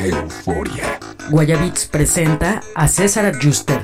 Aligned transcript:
Euforia. 0.00 1.00
Guayabits 1.30 1.86
presenta 1.86 2.60
a 2.74 2.86
César 2.86 3.26
Adjuster. 3.26 3.82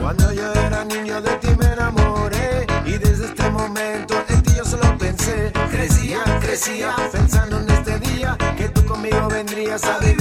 Cuando 0.00 0.32
yo 0.32 0.52
era 0.52 0.84
niño 0.84 1.20
de 1.20 1.30
ti 1.38 1.48
me 1.58 1.66
enamoré 1.66 2.66
y 2.86 2.92
desde 2.98 3.26
este 3.26 3.50
momento 3.50 4.14
en 4.28 4.42
ti 4.42 4.52
yo 4.56 4.64
solo 4.64 4.96
pensé. 4.96 5.52
Crecía, 5.70 6.22
crecía, 6.40 6.94
pensando 7.10 7.58
en 7.58 7.70
este 7.70 7.98
día 7.98 8.36
que 8.56 8.68
tú 8.68 8.84
conmigo 8.86 9.28
vendrías 9.28 9.82
a 9.84 9.98
vivir. 9.98 10.17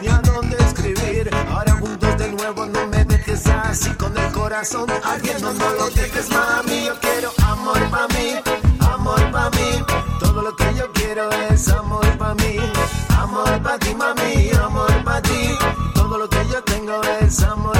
Ni 0.00 0.08
a 0.08 0.18
dónde 0.18 0.56
escribir. 0.58 1.30
Ahora 1.50 1.72
juntos 1.72 2.16
de 2.18 2.32
nuevo 2.32 2.66
no 2.66 2.86
me 2.86 3.04
dejes 3.04 3.46
así 3.46 3.90
con 3.94 4.16
el 4.16 4.32
corazón. 4.32 4.86
Alguien 5.04 5.40
no 5.40 5.52
lo 5.52 5.90
dejes, 5.90 6.30
mami. 6.30 6.86
Yo 6.86 6.98
quiero 7.00 7.32
amor 7.44 7.80
para 7.90 8.08
mí, 8.08 8.34
amor 8.80 9.30
para 9.30 9.50
mí. 9.50 9.84
Todo 10.20 10.42
lo 10.42 10.56
que 10.56 10.74
yo 10.74 10.90
quiero 10.92 11.30
es 11.50 11.68
amor 11.68 12.06
para 12.18 12.34
mí. 12.34 12.56
Amor 13.18 13.62
para 13.62 13.78
ti, 13.78 13.94
mami, 13.94 14.50
amor 14.62 15.04
para 15.04 15.22
ti. 15.22 15.56
Todo 15.94 16.18
lo 16.18 16.28
que 16.28 16.46
yo 16.48 16.62
tengo 16.64 17.00
es 17.20 17.42
amor 17.42 17.71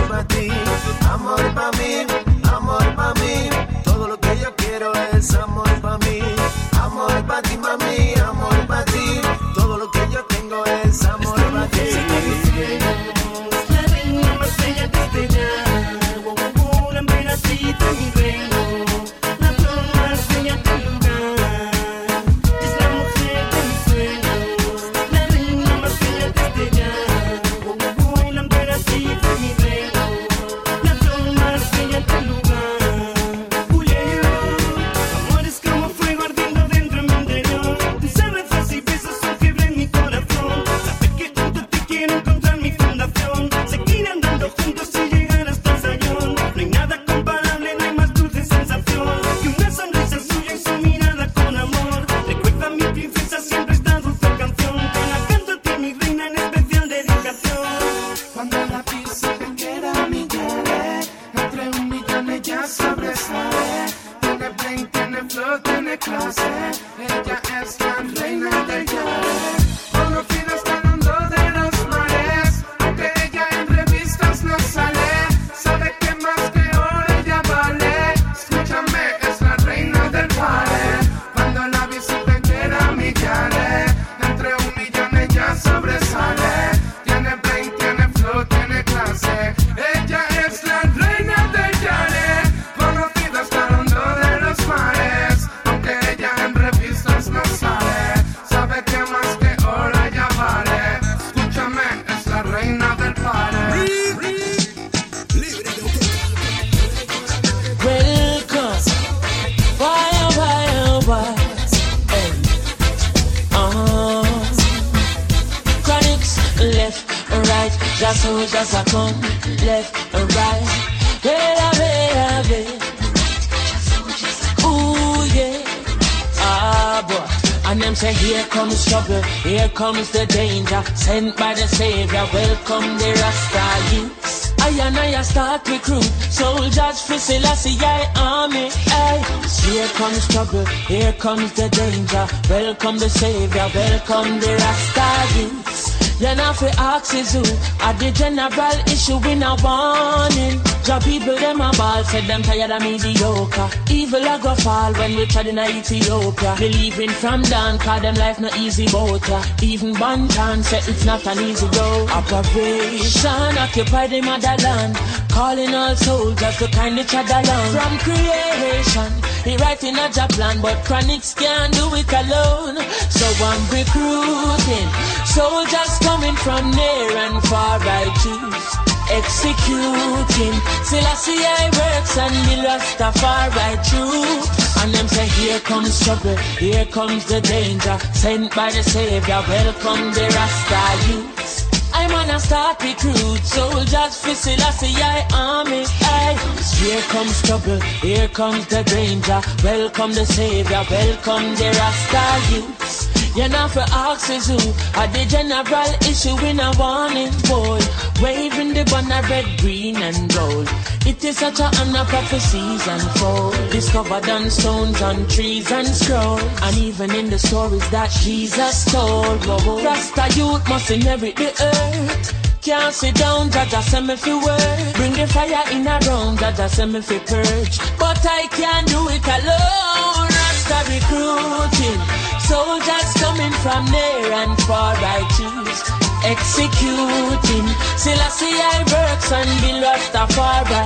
comes 141.23 141.53
the 141.53 141.69
danger. 141.69 142.27
Welcome 142.51 142.99
the 142.99 143.09
Savior, 143.09 143.71
welcome 143.73 144.41
the 144.41 144.53
Rasta 144.59 145.39
youths. 145.39 146.21
You're 146.21 146.35
not 146.35 146.57
for 146.57 146.71
axes 146.79 147.37
are 147.81 147.95
the 147.95 148.11
general 148.11 148.77
issue 148.91 149.23
in 149.31 149.43
a 149.43 149.55
warning. 149.63 150.59
Job 150.83 151.03
people 151.05 151.37
them 151.37 151.61
a 151.61 151.71
ball, 151.79 152.03
said 152.03 152.25
them 152.25 152.43
tired 152.43 152.73
of 152.73 152.83
mediocre. 152.83 153.69
Evil 153.89 154.23
a 154.23 154.39
go 154.43 154.55
fall 154.57 154.93
when 154.95 155.15
we 155.15 155.27
tried 155.27 155.47
in 155.47 155.61
Ethiopia. 155.61 156.57
Believing 156.59 157.11
from 157.11 157.43
down, 157.43 157.79
cause 157.79 158.03
them 158.03 158.17
life 158.17 158.41
not 158.41 158.57
easy 158.59 158.87
boat 158.91 159.27
ya. 159.29 159.43
Even 159.63 159.95
Bantan 159.95 160.65
said 160.65 160.83
it's 160.89 161.05
not 161.05 161.25
an 161.27 161.39
easy 161.39 161.69
go. 161.71 162.07
Operation 162.11 163.59
occupy 163.59 164.09
the 164.09 164.21
motherland. 164.23 164.97
Calling 165.31 165.73
all 165.73 165.95
soldiers 165.95 166.57
to 166.59 166.67
kind 166.69 166.99
each 166.99 167.15
other 167.15 167.41
along. 167.43 167.71
From 167.79 167.99
creation, 167.99 169.11
he 169.45 169.57
writing 169.57 169.99
a 169.99 170.09
job 170.11 170.31
plan, 170.31 170.61
but 170.61 170.85
chronics 170.85 171.35
can't 171.35 171.73
do 171.75 171.87
it 171.95 172.13
alone. 172.13 172.77
So 173.11 173.27
I'm 173.45 173.63
recruiting 173.71 174.89
soldiers 175.27 175.99
coming 176.01 176.37
from 176.37 176.71
near 176.71 177.17
and 177.25 177.43
far. 177.45 177.79
I 177.81 178.05
choose 178.23 178.93
executing. 179.11 180.57
Selassie 180.85 181.45
I 181.45 181.69
works 181.75 182.17
and 182.19 182.37
the 182.49 182.57
Rastafari 182.67 183.75
true. 183.89 184.83
And 184.83 184.95
them 184.95 185.09
say 185.09 185.27
here 185.27 185.61
comes 185.61 186.01
trouble, 186.05 186.37
here 186.59 186.87
comes 186.87 187.25
the 187.27 187.41
danger. 187.41 187.99
Sent 188.15 188.55
by 188.55 188.71
the 188.71 188.83
Savior, 188.83 189.43
welcome 189.49 190.13
the 190.13 190.27
Rasta 190.35 191.13
youths. 191.13 191.72
I'm 192.03 192.15
on 192.15 192.31
a 192.31 192.41
start 192.41 192.83
recruit 192.83 193.45
soldiers 193.45 194.19
for 194.21 194.35
Selassie 194.35 194.93
I 194.97 195.25
army. 195.33 195.85
Aye. 195.87 196.37
Here 196.83 197.01
comes 197.03 197.41
trouble, 197.43 197.81
here 198.03 198.27
comes 198.27 198.67
the 198.67 198.83
danger. 198.83 199.41
Welcome 199.63 200.13
the 200.13 200.27
Savior, 200.27 200.85
welcome 200.91 201.55
the 201.55 201.69
Rasta 201.79 202.55
youths. 202.55 203.12
You're 203.35 203.49
not 203.49 203.71
for 203.71 203.81
who 203.81 204.57
are 205.01 205.09
the 205.09 205.25
general 205.27 205.93
issue 206.05 206.37
in 206.45 206.61
a 206.61 206.71
warning 206.79 207.33
boy. 207.49 207.81
Waving 208.21 208.75
the 208.75 208.85
banner 208.85 209.27
red, 209.27 209.47
green 209.59 209.97
and 209.97 210.33
gold. 210.35 210.69
It 211.07 211.25
is 211.25 211.39
such 211.39 211.59
a 211.61 211.65
honor 211.81 212.05
prophecies 212.05 212.87
unfold. 212.87 213.55
Discovered 213.71 214.29
on 214.29 214.51
stones, 214.51 215.01
on 215.01 215.27
trees 215.29 215.73
and 215.73 215.89
scrolls. 215.89 216.43
And 216.63 216.77
even 216.77 217.15
in 217.15 217.31
the 217.31 217.39
stories 217.39 217.89
that 217.91 218.11
Jesus 218.11 218.85
told. 218.93 219.47
Rasta 219.47 220.29
youth 220.39 220.69
must 220.69 220.91
inherit 220.91 221.37
the 221.37 221.51
earth. 221.59 222.61
Can't 222.61 222.95
sit 222.95 223.15
down, 223.15 223.49
Jaja 223.49 223.83
send 223.83 224.09
me 224.09 224.17
fi 224.17 224.35
work. 224.35 224.95
Bring 224.95 225.15
the 225.15 225.27
fire 225.27 225.65
in 225.73 225.87
a 225.87 225.99
round, 226.07 226.39
Jaja 226.39 226.69
send 226.69 226.93
me 226.93 227.01
fi 227.01 227.19
purge. 227.19 227.79
But 227.99 228.25
I 228.25 228.47
can't 228.51 228.87
do 228.89 229.09
it 229.09 229.27
alone. 229.27 230.32
Rasta 230.73 230.91
recruiting. 230.91 232.01
Soldiers 232.41 233.13
coming 233.21 233.53
from 233.63 233.85
near 233.91 234.33
and 234.33 234.61
far, 234.63 234.95
choose 235.37 235.83
executing. 236.25 237.67
Selassie 237.97 238.57
I 238.57 238.81
works 238.93 239.33
and 239.33 239.51
the 239.61 239.73
Rastafari 239.85 240.83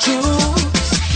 choose. 0.00 0.68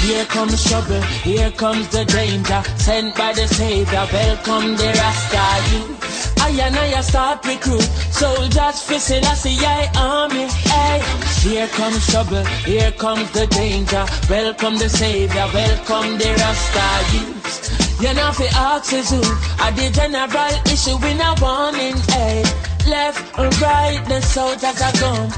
Here 0.03 0.25
comes 0.27 0.65
trouble, 0.69 1.01
here 1.23 1.51
comes 1.53 1.89
the 1.89 2.05
danger. 2.05 2.63
Sent 2.77 3.17
by 3.17 3.33
the 3.33 3.47
Savior, 3.47 4.07
welcome 4.13 4.77
the 4.77 4.89
Rasta 4.99 5.75
youth. 5.75 6.39
I 6.41 6.51
and 6.51 6.77
I 6.77 7.01
start 7.01 7.45
recruit 7.47 7.83
soldiers 8.11 8.83
for 8.83 8.99
Selassie 8.99 9.59
army. 9.97 10.47
Hey, 10.71 11.03
here 11.43 11.69
comes 11.69 12.07
trouble, 12.09 12.45
here 12.65 12.93
comes 12.93 13.31
the 13.31 13.47
danger. 13.47 14.05
Welcome 14.29 14.79
the 14.79 14.89
savior, 14.89 15.49
welcome 15.55 16.19
the 16.19 16.31
Rasta 16.39 17.17
youth. 17.17 17.82
You 18.01 18.13
know 18.15 18.33
fi 18.33 18.47
ask 18.55 18.93
is 18.93 19.11
who, 19.11 19.21
are 19.63 19.73
the 19.73 19.91
general 19.93 20.55
issue 20.73 20.99
in 21.07 21.21
a 21.21 21.35
warning. 21.41 21.97
Hey, 22.11 22.43
left 22.89 23.39
and 23.39 23.61
right, 23.61 24.03
the 24.09 24.21
soldiers 24.21 24.81
are 24.81 24.93
gone. 25.01 25.29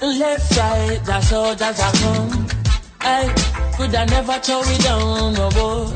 Left, 0.00 0.56
right, 0.56 1.00
the 1.04 1.20
soldiers 1.20 1.80
are 1.80 1.92
gone. 2.00 2.46
Hey, 3.02 3.32
could 3.76 3.94
I 3.94 4.04
never 4.06 4.38
throw 4.40 4.62
it 4.64 4.80
down, 4.82 5.34
no 5.34 5.48
boy. 5.50 5.92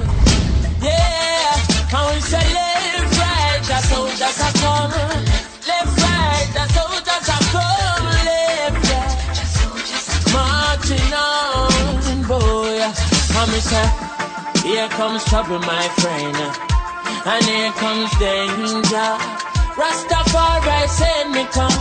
Yeah, 0.83 1.57
how 1.93 2.13
we 2.13 2.21
say 2.21 2.45
left, 2.55 3.19
right, 3.19 3.61
the 3.65 3.81
soldiers 3.89 4.41
are 4.41 4.55
come. 4.61 4.91
Left, 5.69 5.97
right, 6.05 6.49
the 6.55 6.65
soldiers 6.77 7.29
are 7.35 7.45
come. 7.55 8.07
Left, 8.29 8.83
right, 8.93 9.15
marching 10.33 11.13
on, 11.15 12.23
boy. 12.29 12.81
How 13.33 13.47
me 13.47 13.61
say, 13.61 14.10
here 14.63 14.89
comes 14.89 15.25
trouble, 15.25 15.59
my 15.61 15.89
friend, 16.01 16.37
and 17.27 17.45
here 17.45 17.73
comes 17.73 18.11
danger. 18.19 19.11
Rastafari 19.79 20.89
send 20.89 21.33
me 21.33 21.45
come. 21.53 21.73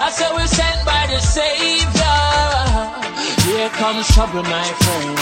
I 0.00 0.10
say 0.10 0.28
we 0.34 0.46
sent 0.46 0.84
by 0.86 1.06
the 1.10 1.20
Savior. 1.20 2.20
Here 3.44 3.68
comes 3.70 4.06
trouble, 4.14 4.42
my 4.42 4.68
friend. 4.82 5.18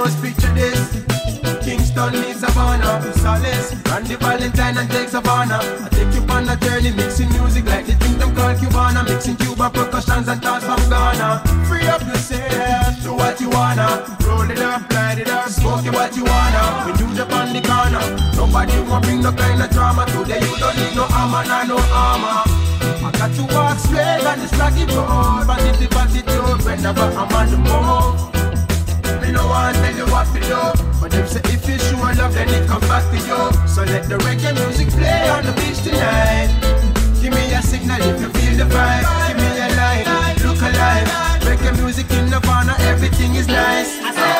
Closed, 0.00 0.22
picture 0.22 0.54
this. 0.54 0.80
Kingston 1.60 2.12
meets 2.12 2.40
Havana, 2.40 3.04
Solace, 3.20 3.76
Randy 3.84 4.14
Valentine 4.16 4.78
and 4.78 4.90
take 4.90 5.10
Savannah. 5.10 5.60
I 5.60 5.88
take 5.92 6.14
you 6.14 6.24
on 6.32 6.48
a 6.48 6.56
journey, 6.56 6.90
mixing 6.92 7.28
music 7.36 7.66
like 7.66 7.84
the 7.84 7.92
thing 8.00 8.16
them 8.16 8.34
call 8.34 8.54
Cubana, 8.56 9.04
mixing 9.04 9.36
Cuba 9.36 9.68
percussions 9.68 10.26
and 10.26 10.40
thoughts 10.40 10.64
from 10.64 10.80
Ghana. 10.88 11.44
Free 11.68 11.84
up 11.84 12.00
yourself, 12.00 12.96
do 13.02 13.12
what 13.12 13.38
you 13.42 13.50
wanna. 13.50 14.16
Roll 14.24 14.50
it 14.50 14.60
up, 14.60 14.90
light 14.90 15.18
it 15.18 15.28
up, 15.28 15.50
smoke 15.50 15.84
it 15.84 15.92
what 15.92 16.16
you 16.16 16.24
wanna. 16.24 16.88
When 16.88 16.96
you 16.96 17.14
jump 17.14 17.32
on 17.36 17.52
the 17.52 17.60
corner, 17.60 18.00
nobody 18.40 18.80
won't 18.88 19.04
bring 19.04 19.20
no 19.20 19.32
kind 19.32 19.60
of 19.60 19.68
drama. 19.68 20.06
Today 20.06 20.40
you 20.40 20.56
don't 20.56 20.76
need 20.80 20.96
no 20.96 21.04
armor, 21.12 21.44
nah, 21.44 21.64
no 21.64 21.76
armor. 21.92 22.48
I 23.04 23.12
got 23.20 23.36
to 23.36 23.44
walk 23.52 23.76
straight 23.76 24.24
on 24.24 24.40
this 24.40 24.56
rocky 24.56 24.88
road, 24.96 25.44
but 25.44 25.60
it's 25.60 25.76
the 25.76 25.92
attitude 25.92 26.64
whenever 26.64 27.04
I'm 27.04 27.28
on 27.36 27.50
the 27.52 27.58
move. 27.58 28.39
Me 29.22 29.32
no 29.32 29.46
want 29.46 29.76
tell 29.76 29.96
you 29.96 30.06
what 30.06 30.26
to 30.34 30.40
do. 30.40 30.60
But 31.00 31.10
them 31.12 31.26
say 31.26 31.40
if 31.44 31.68
you 31.68 31.78
sure 31.78 32.14
love 32.14 32.34
then 32.34 32.48
it 32.48 32.66
come 32.68 32.82
back 32.82 33.04
to 33.10 33.18
you. 33.18 33.40
So 33.66 33.82
let 33.84 34.08
the 34.08 34.18
reggae 34.26 34.54
music 34.54 34.88
play 34.90 35.28
on 35.28 35.44
the 35.44 35.52
beach 35.52 35.82
tonight. 35.82 36.50
Give 37.20 37.32
me 37.32 37.52
a 37.52 37.62
signal 37.62 38.00
if 38.00 38.20
you 38.20 38.28
feel 38.36 38.54
the 38.62 38.68
vibe. 38.72 39.04
Give 39.28 39.36
me 39.36 39.48
a 39.66 39.68
line, 39.80 40.36
look 40.46 40.60
alive. 40.60 41.08
Reggae 41.48 41.76
music 41.82 42.10
in 42.10 42.30
Nirvana, 42.30 42.74
everything 42.92 43.34
is 43.34 43.46
nice 43.46 44.39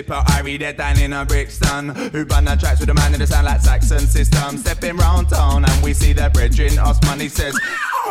Tipper, 0.00 0.22
I 0.28 0.40
read 0.40 0.62
it 0.62 0.78
down 0.78 0.98
in 0.98 1.12
a 1.12 1.26
Brixton. 1.26 1.90
Who 1.90 2.24
burn 2.24 2.46
the 2.46 2.56
tracks 2.56 2.80
with 2.80 2.88
a 2.88 2.94
man 2.94 3.12
in 3.12 3.20
the 3.20 3.26
sound 3.26 3.44
like 3.44 3.60
Saxon 3.60 4.06
system. 4.06 4.56
Stepping 4.56 4.96
round 4.96 5.28
town 5.28 5.66
and 5.66 5.84
we 5.84 5.92
see 5.92 6.14
their 6.14 6.30
brethren. 6.30 6.78
Us 6.78 6.98
money 7.04 7.28
says, 7.28 7.54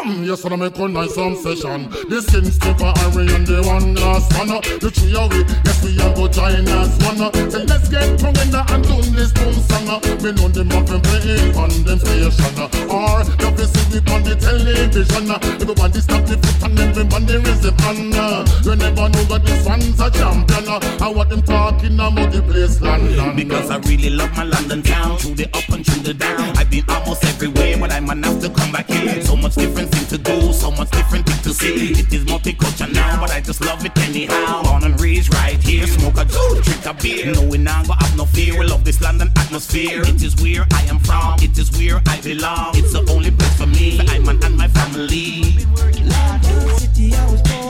something, 0.10 0.28
yes, 0.28 0.44
when 0.44 0.54
I 0.54 0.56
make 0.56 0.78
one 0.78 0.94
nice 0.94 1.16
some 1.16 1.36
session. 1.36 1.90
The 2.10 2.22
sin 2.22 2.46
skipper, 2.46 2.92
Harry, 2.98 3.28
and 3.34 3.46
the 3.46 3.62
one 3.66 3.96
last 3.96 4.32
one. 4.38 4.48
The 4.80 4.90
trio, 4.92 5.28
we, 5.30 5.46
yes, 5.66 5.84
we 5.84 6.00
are 6.00 6.14
go 6.16 6.28
join 6.28 6.68
as 6.68 6.92
one. 7.06 7.32
Then 7.50 7.66
let's 7.68 7.90
get 7.90 8.18
tongue 8.20 8.38
and 8.38 8.84
doing 8.84 9.14
this 9.14 9.32
boom 9.34 9.54
song. 9.54 10.02
We 10.22 10.32
know 10.34 10.48
them 10.50 10.72
up 10.72 10.90
and 10.90 11.04
play 11.04 11.54
on 11.54 11.70
them 11.84 12.00
station. 12.00 12.54
Or, 12.90 13.24
the 13.24 13.48
we 13.58 13.66
see 13.66 13.86
we 13.92 14.00
on 14.14 14.24
the 14.24 14.36
television. 14.36 15.30
Everybody 15.62 16.02
stop 16.02 16.26
the 16.26 16.38
foot 16.38 16.64
and 16.64 16.80
everybody 16.80 17.38
raise 17.38 17.62
the 17.62 17.72
hand. 17.84 18.14
You 18.66 18.76
never 18.76 19.10
know 19.10 19.24
that 19.30 19.42
this 19.46 19.66
one's 19.66 20.00
a 20.00 20.10
champion. 20.12 20.68
I 21.02 21.10
want 21.10 21.30
them 21.30 21.42
talking 21.42 21.96
about 21.96 22.32
the 22.32 22.42
place, 22.42 22.82
London. 22.82 23.36
Because 23.36 23.70
I 23.70 23.78
really 23.90 24.10
love 24.10 24.36
my 24.36 24.44
London 24.44 24.82
town. 24.82 25.18
Through 25.18 25.36
the 25.36 25.46
up 25.54 25.70
and 25.70 25.86
through 25.86 26.04
the 26.04 26.14
down. 26.14 26.58
I've 26.58 26.70
been 26.70 26.86
almost 26.90 27.24
everywhere, 27.26 27.78
but 27.78 27.92
I'm 27.92 28.10
enough 28.10 28.42
to 28.42 28.50
come 28.50 28.72
back 28.72 28.88
here. 28.88 29.22
So 29.22 29.36
much 29.36 29.56
difference 29.56 29.99
thing 30.00 30.18
to 30.18 30.24
do, 30.24 30.54
so 30.54 30.72
much 30.72 30.90
different 30.92 31.26
thing 31.28 31.42
to 31.44 31.54
see. 31.54 31.92
It 31.92 32.14
is 32.14 32.24
multicultural 32.26 32.94
now, 32.94 33.20
but 33.20 33.32
I 33.32 33.42
just 33.42 33.62
love 33.62 33.84
it 33.86 33.98
anyhow. 34.00 34.64
Born 34.64 34.84
and 34.84 35.00
raised 35.00 35.34
right 35.36 35.62
here, 35.62 35.86
smoke 35.88 36.18
a 36.18 36.26
joint, 36.26 36.64
drink 36.64 36.86
a 36.86 36.94
beer. 36.94 37.34
No, 37.34 37.44
we 37.44 37.58
now 37.58 37.84
gonna 37.84 38.04
have 38.04 38.18
no 38.18 38.26
fear. 38.26 38.58
We 38.60 38.66
love 38.66 38.84
this 38.84 39.02
London 39.02 39.30
atmosphere. 39.38 40.02
It 40.02 40.22
is 40.24 40.36
where 40.42 40.66
I 40.74 40.84
am 40.84 41.00
from. 41.00 41.36
It 41.42 41.58
is 41.58 41.72
where 41.78 42.02
I 42.08 42.22
belong. 42.22 42.72
It's 42.76 42.94
the 42.94 43.06
only 43.12 43.32
place 43.32 43.58
for 43.58 43.68
me. 43.68 44.00
I'm 44.00 44.28
and 44.30 44.58
my 44.58 44.68
family. 44.68 45.66
London 45.76 46.78
city, 46.78 47.14
I 47.16 47.32
was 47.32 47.42
born. 47.42 47.69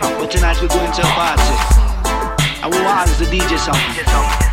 But 0.00 0.30
tonight 0.30 0.60
we're 0.60 0.68
going 0.68 0.90
to 0.90 1.02
a 1.02 1.04
party. 1.04 1.42
I 2.62 2.68
will 2.68 2.86
ask 2.88 3.18
the 3.18 3.26
DJ 3.26 3.58
something. 3.58 4.43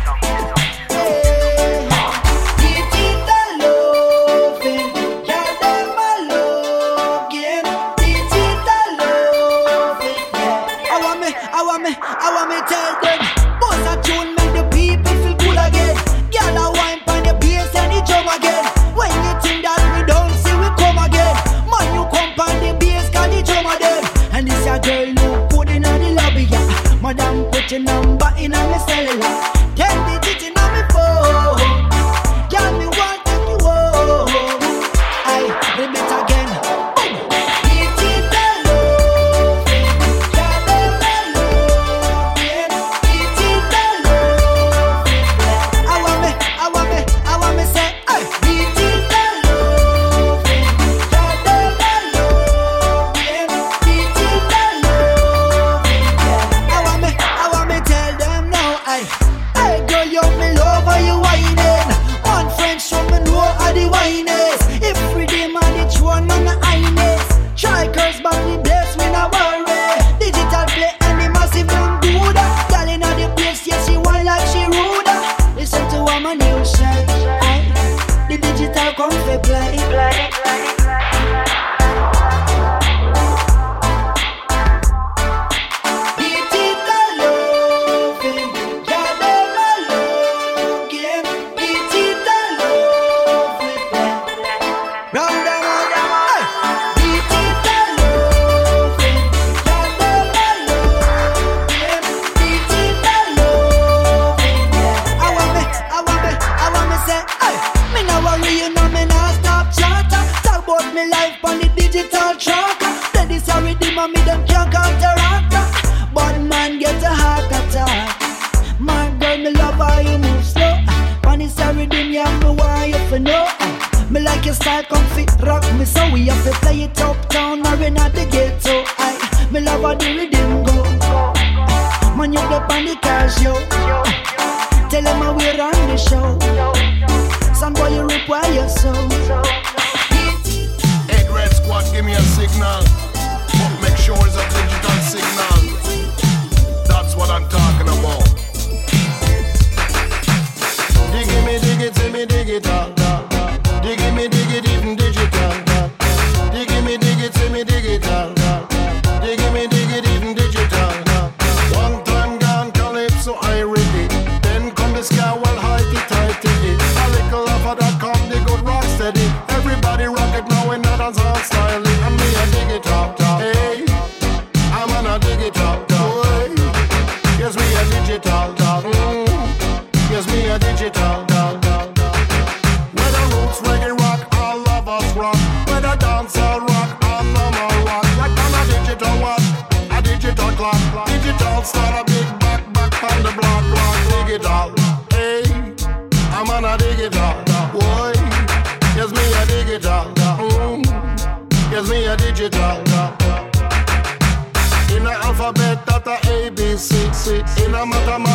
C. 207.82 208.12
In 208.12 208.28
a 208.28 208.31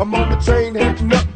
I'm 0.00 0.14
on 0.14 0.30
the 0.30 0.36
train 0.36 0.76
heading 0.76 1.12
up 1.12 1.27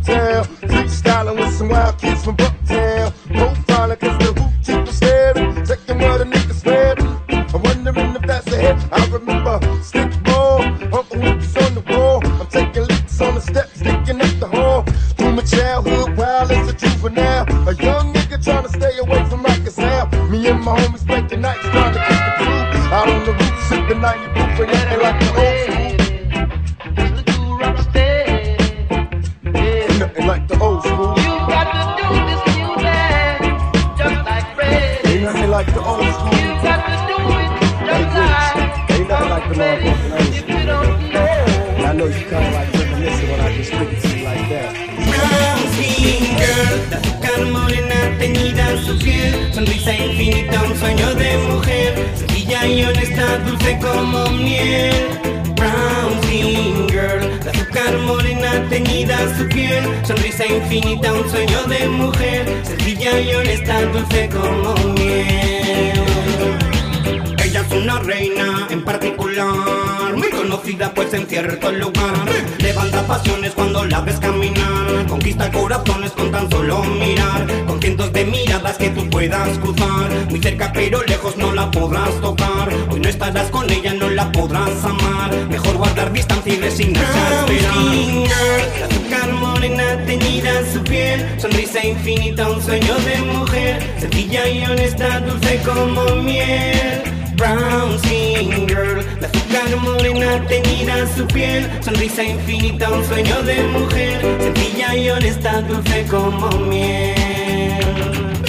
infinita, 91.93 92.49
un 92.49 92.63
sueño 92.63 92.95
de 93.07 93.17
mujer, 93.33 93.79
sencilla 93.99 94.49
y 94.49 94.65
honesta, 94.65 95.21
dulce 95.21 95.61
como 95.65 96.17
miel. 96.17 97.03
Brown 97.37 97.99
skin 97.99 98.69
girl, 98.69 99.05
la 99.21 99.29
azúcar 99.29 99.77
morena 99.83 100.47
teñida 100.47 101.07
su 101.15 101.27
piel, 101.27 101.69
sonrisa 101.83 102.23
infinita, 102.23 102.91
un 102.91 103.05
sueño 103.05 103.43
de 103.43 103.63
mujer, 103.65 104.21
sencilla 104.41 104.97
y 104.97 105.11
honesta, 105.11 105.63
dulce 105.63 106.07
como 106.09 106.49
miel 106.69 108.42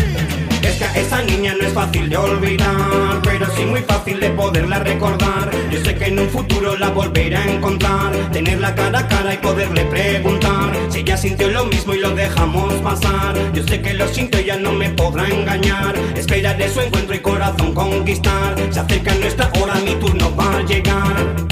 esa 0.96 1.22
niña 1.24 1.56
no 1.60 1.66
es 1.68 1.74
fácil 1.74 2.10
de 2.10 2.18
olvidar, 2.18 3.22
pero 3.24 3.46
sí 3.56 3.66
muy 3.66 3.82
fácil 3.82 4.20
de 4.20 4.30
poderla 4.32 4.80
recordar. 4.80 5.50
Yo 5.72 5.84
sé 5.84 5.96
que 5.96 6.06
en 6.06 6.20
un 6.20 6.30
futuro 6.30 6.76
la 6.78 6.90
volveré 6.90 7.36
a 7.36 7.52
encontrar, 7.52 8.12
tenerla 8.32 8.76
cara 8.76 9.00
a 9.00 9.08
cara 9.08 9.34
y 9.34 9.38
poderle 9.38 9.86
preguntar 9.86 10.76
si 10.90 11.00
ella 11.00 11.18
sintió 11.18 11.50
lo 11.50 11.66
mismo 11.66 11.94
y 11.94 12.00
lo 12.00 12.12
dejamos 12.12 12.74
pasar. 12.76 13.36
Yo 13.54 13.64
sé 13.64 13.82
que 13.82 13.94
lo 13.94 14.08
siento, 14.08 14.40
y 14.40 14.46
ya 14.46 14.58
no 14.58 14.72
me 14.72 14.90
podrá 14.90 15.28
engañar. 15.28 15.96
Esperaré 16.16 16.70
su 16.70 16.82
encuentro 16.82 17.16
y 17.16 17.20
corazón 17.20 17.74
conquistar. 17.74 18.56
Se 18.72 18.80
acerca 18.80 19.16
nuestra 19.16 19.52
hora, 19.62 19.76
mi 19.76 19.96
turno 19.96 20.36
va 20.36 20.58
a 20.58 20.62
llegar. 20.62 21.44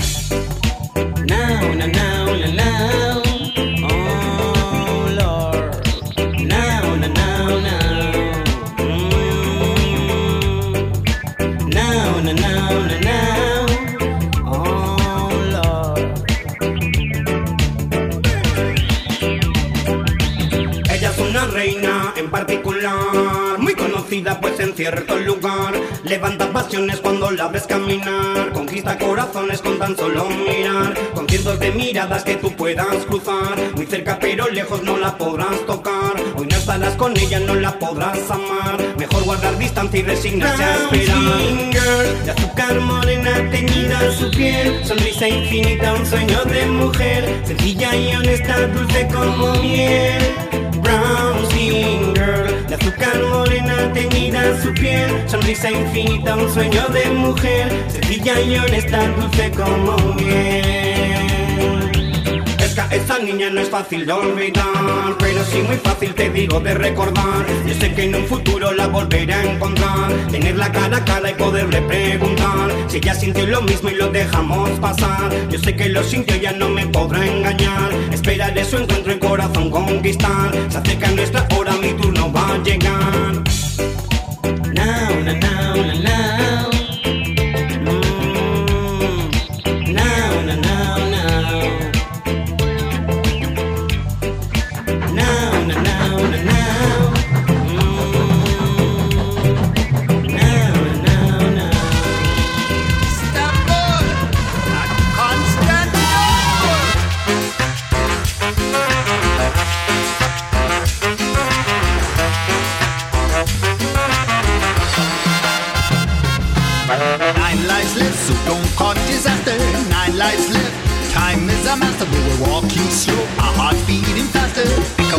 cierto 24.81 25.15
lugar. 25.19 25.73
Levanta 26.03 26.51
pasiones 26.51 26.99
cuando 27.01 27.29
la 27.29 27.49
ves 27.49 27.67
caminar. 27.67 28.51
Conquista 28.51 28.97
corazones 28.97 29.61
con 29.61 29.77
tan 29.77 29.95
solo 29.95 30.27
mirar. 30.27 30.97
Con 31.13 31.29
cientos 31.29 31.59
de 31.59 31.69
miradas 31.71 32.23
que 32.23 32.37
tú 32.37 32.51
puedas 32.55 33.05
cruzar. 33.05 33.57
Muy 33.75 33.85
cerca 33.85 34.17
pero 34.19 34.49
lejos 34.49 34.81
no 34.81 34.97
la 34.97 35.15
podrás 35.15 35.63
tocar. 35.67 36.15
Hoy 36.35 36.47
no 36.47 36.57
estarás 36.57 36.95
con 36.95 37.15
ella, 37.15 37.39
no 37.41 37.53
la 37.53 37.77
podrás 37.77 38.31
amar. 38.31 38.79
Mejor 38.97 39.23
guardar 39.23 39.55
distancia 39.59 39.99
y 39.99 40.03
resignarse 40.03 40.63
a 40.63 40.75
esperar. 40.75 42.25
de 42.25 42.31
azúcar 42.31 42.79
morena 42.79 43.51
teñida 43.51 44.11
su 44.17 44.31
piel. 44.31 44.83
Sonrisa 44.83 45.27
infinita, 45.27 45.93
un 45.93 46.07
sueño 46.07 46.43
de 46.45 46.65
mujer. 46.65 47.41
Sencilla 47.45 47.95
y 47.95 48.15
honesta, 48.15 48.65
dulce 48.65 49.07
como 49.13 49.53
miel. 49.61 50.23
Brown 50.81 51.47
Singer 51.51 52.40
de 52.71 52.75
azúcar 52.75 53.21
morena 53.29 53.91
teñida 53.93 54.61
su 54.61 54.73
piel, 54.73 55.09
sonrisa 55.27 55.69
infinita, 55.69 56.35
un 56.37 56.49
sueño 56.53 56.87
de 56.87 57.05
mujer, 57.11 57.69
sencilla 57.89 58.39
y 58.39 58.55
honesta, 58.55 59.07
dulce 59.09 59.51
como 59.51 59.97
miel. 60.15 60.90
Es 62.71 62.79
que 62.79 62.95
esa 62.95 63.19
niña 63.19 63.49
no 63.49 63.59
es 63.59 63.69
fácil 63.69 64.05
de 64.05 64.13
olvidar, 64.13 64.63
pero 65.19 65.43
sí 65.43 65.61
muy 65.61 65.75
fácil 65.75 66.13
te 66.13 66.29
digo 66.29 66.61
de 66.61 66.73
recordar. 66.73 67.45
Yo 67.67 67.73
sé 67.73 67.93
que 67.93 68.05
en 68.05 68.15
un 68.15 68.25
futuro 68.25 68.71
la 68.71 68.87
volveré 68.87 69.33
a 69.33 69.43
encontrar, 69.43 70.09
tenerla 70.31 70.71
cara 70.71 70.95
a 70.95 71.03
cara 71.03 71.31
y 71.31 71.33
poderle 71.33 71.81
preguntar 71.81 72.71
si 72.87 72.99
ella 72.99 73.13
sintió 73.13 73.45
lo 73.45 73.61
mismo 73.63 73.89
y 73.89 73.95
lo 73.95 74.07
dejamos 74.07 74.69
pasar. 74.79 75.33
Yo 75.49 75.59
sé 75.59 75.75
que 75.75 75.89
lo 75.89 76.01
sintió, 76.01 76.37
ya 76.37 76.53
no 76.53 76.69
me 76.69 76.87
podrá 76.87 77.27
engañar. 77.27 77.91
Esperaré 78.09 78.63
su 78.63 78.77
encuentro 78.77 79.11
en 79.11 79.19
corazón 79.19 79.69
conquistar. 79.69 80.53
Se 80.69 80.77
acerca 80.77 81.11
nuestra 81.11 81.45
hora, 81.57 81.73
mi 81.73 81.91
turno 81.95 82.31
va 82.31 82.53
a 82.53 82.57
llegar. 82.59 83.40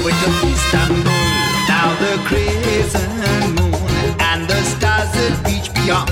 Pick 0.02 0.10
away 0.10 0.18
to 0.18 0.30
Istanbul. 0.50 1.12
Now 1.68 1.94
the 2.00 2.18
crescent 2.26 3.54
moon 3.54 3.86
and 4.18 4.48
the 4.48 4.60
stars 4.62 5.12
that 5.14 5.34
reach 5.46 5.70
beyond. 5.74 6.10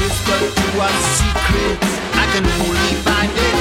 Whisper 0.00 0.40
to 0.48 0.66
us 0.80 0.96
secrets. 1.20 1.92
I 2.16 2.24
can 2.32 2.44
only 2.64 2.94
find 3.04 3.32
it. 3.36 3.56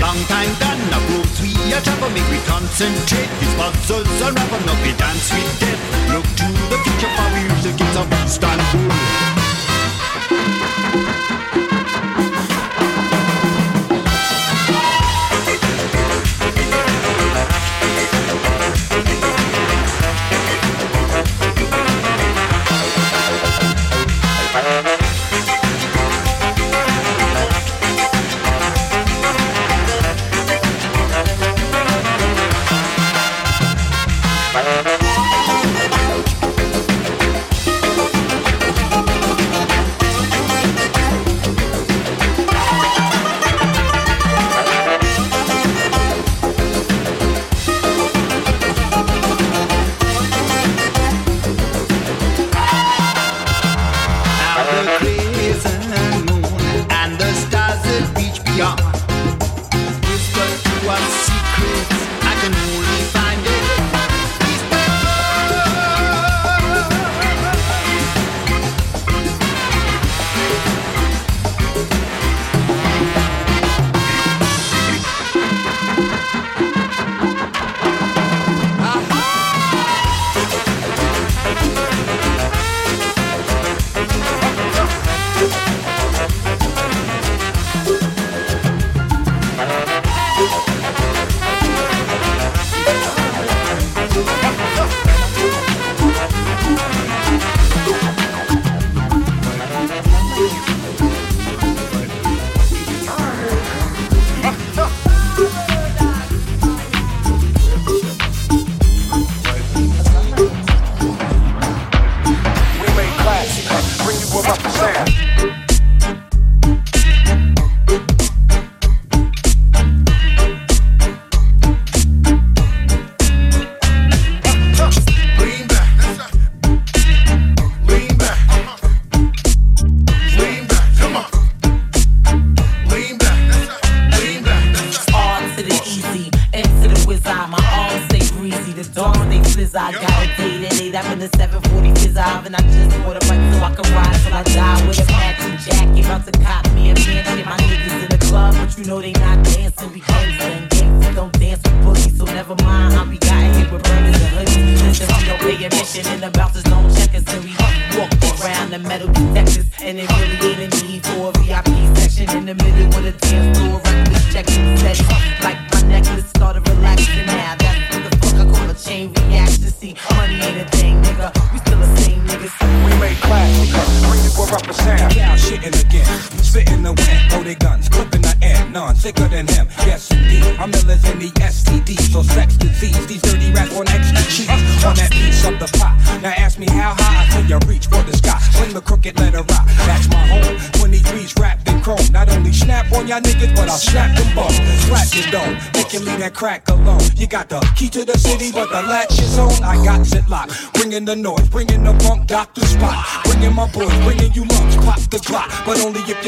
Long 0.00 0.20
time 0.28 0.52
done, 0.60 0.82
now 0.92 1.00
growth 1.08 1.40
we 1.40 1.72
a 1.72 1.80
travel, 1.80 2.10
make 2.10 2.28
we 2.28 2.36
concentrate. 2.44 3.30
These 3.40 3.54
puzzles 3.56 4.20
unravel, 4.20 4.60
now 4.68 4.76
we 4.84 4.92
dance 4.92 5.32
with 5.32 5.60
death. 5.60 5.80
Look 6.12 6.26
to 6.36 6.46
the 6.68 6.76
future 6.84 7.12
for 7.16 7.28
music, 7.32 7.80
it's 7.80 7.96
a 7.96 8.04
Istanbul. 8.28 9.37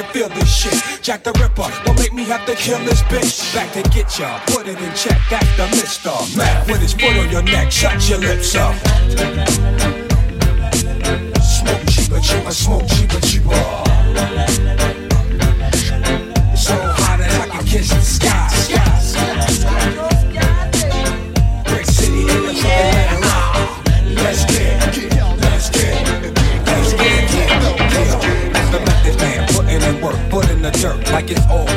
You 0.00 0.06
feel 0.14 0.28
this 0.30 0.56
shit. 0.56 1.02
Jack 1.02 1.24
the 1.24 1.32
Ripper, 1.32 1.70
don't 1.84 1.98
make 1.98 2.14
me 2.14 2.24
have 2.24 2.46
to 2.46 2.54
kill 2.54 2.78
this 2.86 3.02
bitch. 3.02 3.54
Back 3.54 3.70
to 3.74 3.82
get 3.90 4.18
ya, 4.18 4.40
put 4.46 4.66
it 4.66 4.80
in 4.80 4.94
check, 4.94 5.20
that's 5.28 5.56
the 5.58 5.66
mister. 5.76 6.10
Mac 6.38 6.66
with 6.68 6.80
his 6.80 6.94
foot 6.94 7.18
on 7.18 7.30
your 7.30 7.42
neck, 7.42 7.70
shut 7.70 8.08
your 8.08 8.18
lips 8.18 8.54
up. 8.54 8.74
Smoke 11.42 11.84
cheaper, 11.90 12.20
cheaper, 12.20 12.50
smoke 12.50 12.88
cheaper. 12.88 12.99
It's 31.30 31.46
all 31.46 31.69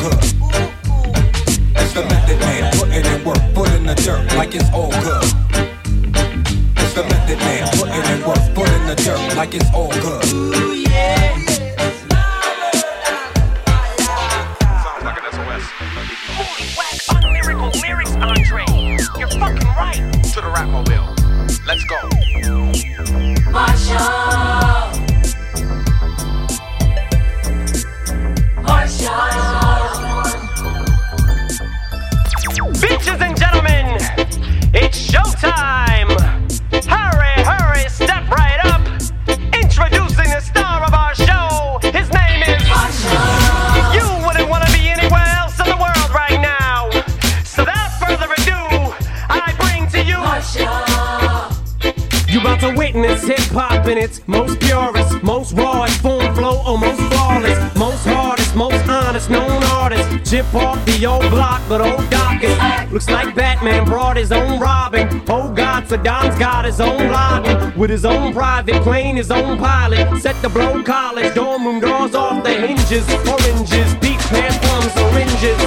private 68.63 68.83
plane, 68.83 69.15
his 69.17 69.31
own 69.31 69.57
pilot. 69.57 70.21
Set 70.21 70.41
the 70.41 70.49
blow 70.49 70.81
college 70.83 71.33
dorm 71.33 71.65
room 71.65 71.79
doors 71.79 72.15
off 72.15 72.43
the 72.43 72.53
hinges, 72.53 73.07
oranges, 73.27 73.93
peach 73.95 74.19
pears, 74.31 74.57
plums, 74.59 74.95
oranges. 74.97 75.59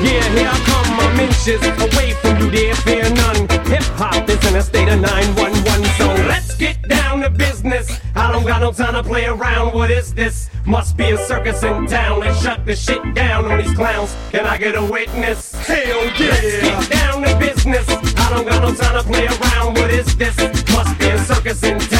Yeah, 0.00 0.24
here 0.32 0.48
I 0.50 0.58
come, 0.64 1.00
I'm 1.00 1.20
inches 1.20 1.62
away 1.62 2.12
from 2.12 2.38
you, 2.38 2.50
dear, 2.50 2.74
fear 2.74 3.08
none. 3.10 3.48
Hip 3.66 3.82
hop 4.00 4.28
is 4.28 4.42
in 4.48 4.56
a 4.56 4.62
state 4.62 4.88
of 4.88 5.00
911, 5.00 5.84
so 5.98 6.06
let's 6.26 6.56
get 6.56 6.80
down 6.88 7.20
to 7.20 7.30
business. 7.30 8.00
I 8.14 8.32
don't 8.32 8.46
got 8.46 8.62
no 8.62 8.72
time 8.72 8.94
to 8.94 9.02
play 9.02 9.26
around. 9.26 9.74
What 9.74 9.90
is 9.90 10.14
this? 10.14 10.48
Must 10.64 10.96
be 10.96 11.10
a 11.10 11.18
circus 11.18 11.62
in 11.62 11.86
town. 11.86 12.20
Let's 12.20 12.42
shut 12.42 12.64
the 12.64 12.74
shit 12.74 13.14
down 13.14 13.44
on 13.44 13.58
these 13.58 13.74
clowns. 13.74 14.16
Can 14.30 14.46
I 14.46 14.56
get 14.56 14.74
a 14.74 14.84
witness? 14.84 15.54
Hell 15.66 16.04
yeah! 16.18 16.28
Let's 16.28 16.88
get 16.88 16.98
down 16.98 17.22
to 17.22 17.36
business. 17.38 17.86
I 18.16 18.30
don't 18.30 18.48
got 18.48 18.62
no 18.62 18.74
time 18.74 19.02
to 19.02 19.06
play 19.06 19.26
around. 19.26 19.74
What 19.74 19.90
is 19.90 20.16
this? 20.16 20.36
Must 20.72 20.98
be 20.98 21.06
a 21.06 21.18
circus 21.18 21.62
in 21.62 21.78
town. 21.78 21.95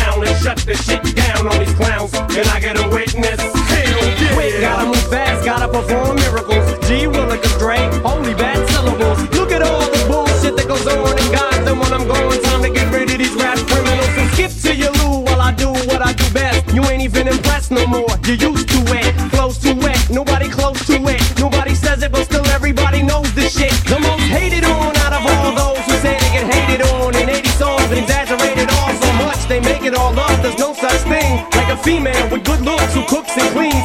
Shut 0.46 0.58
the 0.58 0.76
shit 0.76 1.16
down 1.16 1.48
on 1.48 1.58
these 1.58 1.74
clowns. 1.74 2.12
Can 2.12 2.46
I 2.46 2.60
get 2.60 2.78
a 2.78 2.88
witness? 2.88 3.40
Hell 3.40 4.04
yeah! 4.06 4.34
Quick, 4.34 4.60
gotta 4.60 4.86
move 4.86 5.10
fast, 5.10 5.44
gotta 5.44 5.66
perform 5.66 6.15
and 33.38 33.52
cleans. 33.54 33.75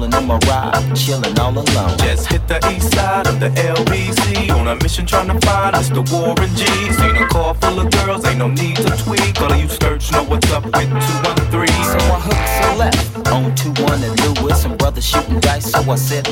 Rolling 0.00 0.16
in 0.18 0.26
my 0.26 0.38
ride, 0.48 0.96
chilling 0.96 1.38
all 1.38 1.52
alone. 1.52 1.98
Just 1.98 2.28
hit 2.28 2.48
the 2.48 2.56
east 2.74 2.94
side 2.94 3.26
of 3.26 3.38
the 3.38 3.50
LBC 3.50 4.50
on 4.50 4.66
a 4.68 4.74
mission 4.76 5.04
trying 5.04 5.28
to 5.28 5.46
find 5.46 5.76
Mr. 5.76 6.00
Warren 6.10 6.48
G. 6.56 6.64
Seen 6.64 7.16
a 7.16 7.28
car 7.28 7.54
full 7.56 7.80
of 7.80 7.90
girls, 7.90 8.24
ain't 8.24 8.38
no 8.38 8.48
need 8.48 8.69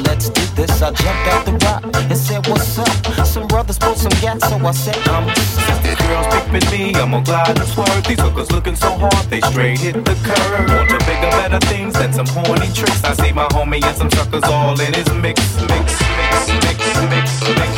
let's 0.08 0.30
do 0.30 0.42
this. 0.56 0.82
I 0.82 0.90
jumped 0.92 1.26
out 1.32 1.44
the 1.44 1.54
rock 1.66 1.82
and 1.84 2.16
said, 2.16 2.46
what's 2.48 2.78
up? 2.78 3.26
Some 3.26 3.46
brothers 3.46 3.78
pulled 3.78 3.98
some 3.98 4.16
gas, 4.22 4.40
so 4.48 4.56
I 4.56 4.72
said, 4.72 4.96
I'm 5.08 5.26
The 5.84 5.94
girls 6.02 6.26
pick 6.32 6.64
me, 6.72 6.94
I'm 6.94 7.12
gonna 7.12 7.24
glide 7.24 7.58
and 7.58 7.68
swerve. 7.68 8.04
These 8.08 8.20
hookers 8.20 8.50
looking 8.50 8.76
so 8.76 8.90
hard, 9.02 9.24
they 9.30 9.40
straight 9.52 9.78
hit 9.78 10.04
the 10.04 10.16
curve. 10.26 10.68
Want 10.72 10.88
to 10.90 10.98
bigger, 11.08 11.30
better 11.38 11.60
things 11.66 11.94
than 11.94 12.12
some 12.12 12.26
horny 12.26 12.68
tricks. 12.72 13.04
I 13.04 13.12
see 13.20 13.32
my 13.32 13.46
homie 13.56 13.84
and 13.84 13.96
some 13.96 14.10
suckers 14.10 14.44
all 14.44 14.80
in 14.80 14.92
his 14.94 15.08
mix, 15.24 15.38
mix, 15.72 15.86
mix, 16.18 16.38
mix, 16.64 16.78
mix, 17.12 17.12
mix, 17.12 17.28
mix, 17.60 17.77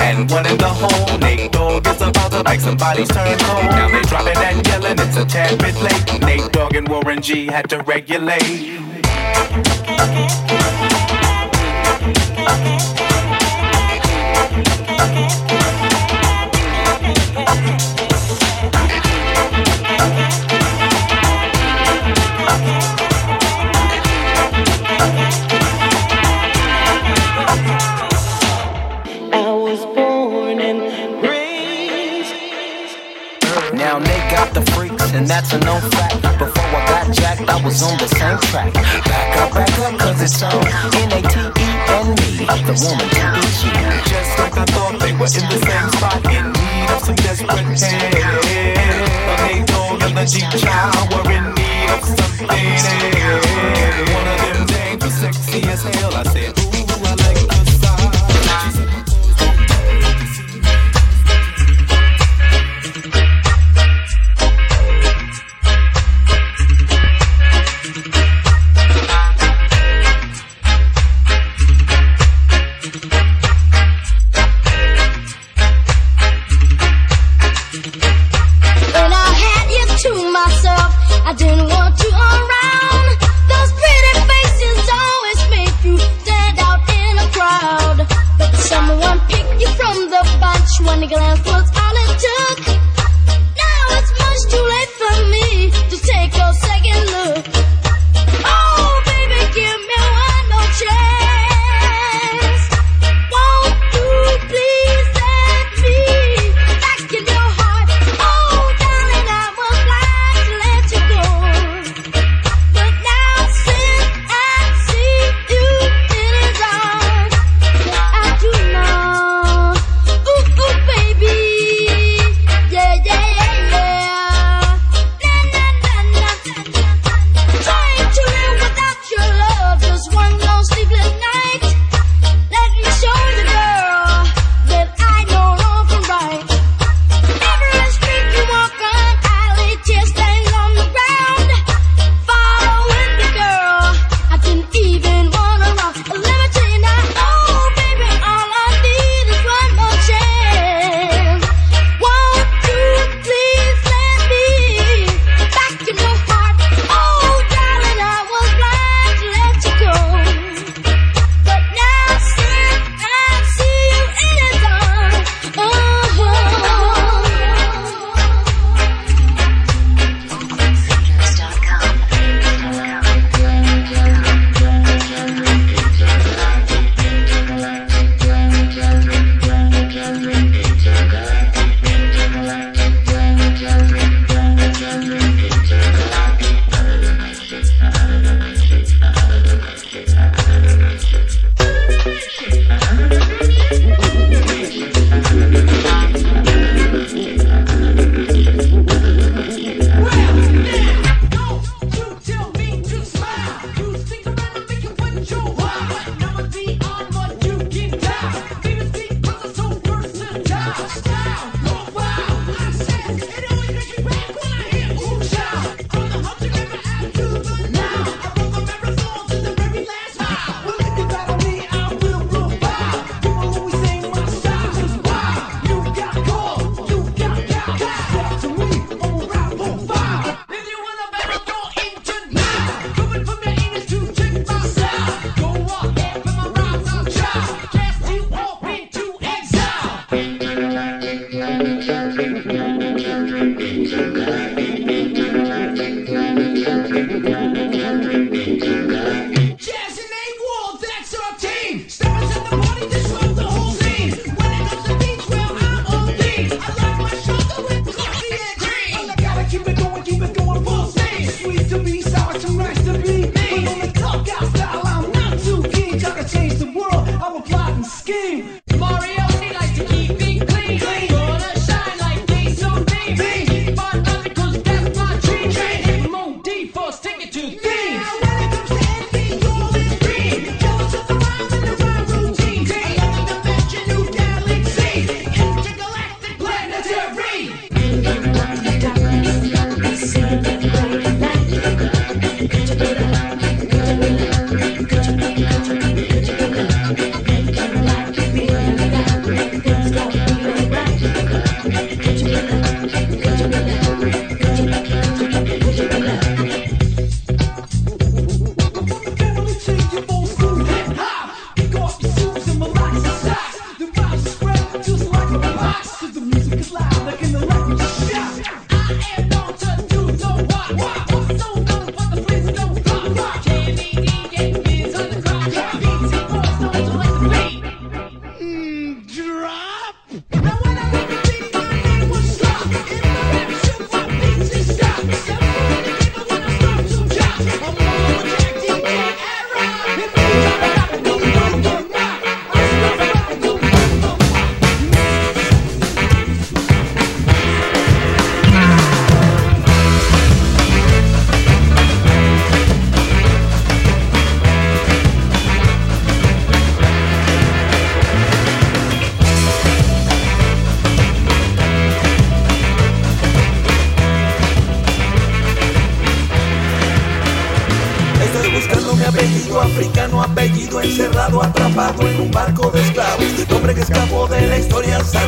and 0.00 0.30
one 0.30 0.46
in 0.46 0.56
the 0.58 0.68
hole. 0.68 1.18
Nate 1.18 1.52
Dogg 1.52 1.86
is 1.86 2.00
about 2.00 2.32
to 2.32 2.42
make 2.44 2.60
somebody's 2.60 3.08
turn 3.08 3.38
cold. 3.38 3.64
Now 3.64 3.88
they 3.88 4.02
dropping 4.02 4.36
and 4.36 4.66
yelling, 4.66 4.98
it's 4.98 5.16
a 5.16 5.24
tad 5.24 5.58
bit 5.58 5.76
late. 5.80 6.20
Nate 6.20 6.52
Dogg 6.52 6.74
and 6.74 6.88
Warren 6.88 7.20
G 7.22 7.46
had 7.46 7.68
to 7.70 7.82
regulate. 7.82 8.78
And 35.18 35.26
that's 35.26 35.52
a 35.52 35.58
known 35.58 35.80
fact. 35.90 36.22
Before 36.38 36.64
I 36.64 36.86
got 36.86 37.12
jacked, 37.12 37.50
I 37.50 37.58
was 37.64 37.82
on 37.82 37.98
the 37.98 38.06
same 38.06 38.38
track. 38.48 38.72
Back 38.72 39.36
up, 39.42 39.52
back 39.52 39.78
up, 39.82 39.98
cause 39.98 40.22
it's 40.22 40.42
on 40.42 40.54
N-A-T-E 40.54 41.68
and 41.90 42.08
me, 42.14 42.46
the 42.46 42.74
woman. 42.78 43.08
Just 44.06 44.38
like 44.38 44.56
I 44.56 44.64
thought 44.70 44.94
they 45.02 45.12
were 45.18 45.26
in 45.26 45.46
the 45.50 45.58
same 45.58 45.88
spot, 45.98 46.22
in 46.30 46.54
need 46.54 46.90
of 46.94 47.02
some 47.02 47.18
desperate. 47.18 47.66
But 49.26 49.38
Nate 49.42 49.66
Dogg 49.66 50.02
and 50.06 50.14
the 50.16 50.24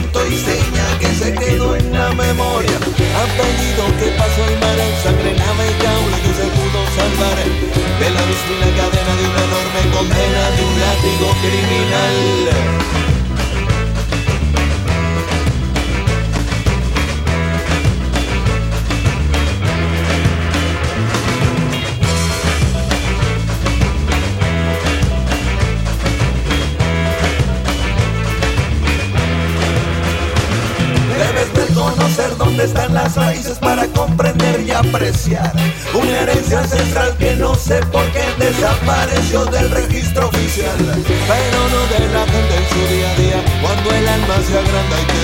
pronto 0.01 0.27
y 0.27 0.60
una 35.95 36.21
herencia 36.23 36.59
ancestral 36.59 37.17
que 37.17 37.37
no 37.37 37.55
sé 37.55 37.81
por 37.93 38.05
qué 38.11 38.25
desapareció 38.39 39.45
del 39.47 39.71
registro 39.71 40.29
oficial, 40.29 40.77
pero 40.77 41.59
no 41.71 41.81
de 41.87 42.13
la 42.13 42.25
gente 42.27 42.57
en 42.57 42.69
su 42.69 42.95
día 42.95 43.11
a 43.11 43.15
día. 43.15 43.61
Cuando 43.63 43.91
el 43.95 44.09
alma 44.09 44.35
se 44.43 44.59
agranda 44.59 44.97
y 45.01 45.07
te 45.07 45.21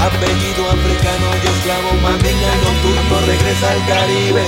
apellido 0.00 0.70
africano 0.70 1.26
y 1.34 1.46
esclavo, 1.46 1.92
mandinga 2.02 2.54
nocturno 2.64 3.20
regresa 3.26 3.70
al 3.70 3.86
Caribe. 3.86 4.44